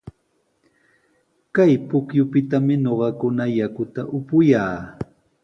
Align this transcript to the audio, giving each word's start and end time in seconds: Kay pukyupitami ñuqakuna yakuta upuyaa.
Kay 1.55 1.73
pukyupitami 1.87 2.73
ñuqakuna 2.83 3.43
yakuta 3.57 4.01
upuyaa. 4.17 4.77